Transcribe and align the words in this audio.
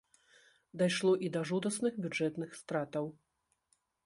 Дайшло 0.81 1.11
і 1.27 1.29
да 1.35 1.41
жудасных 1.49 1.93
бюджэтных 2.07 2.57
стратаў. 2.63 3.05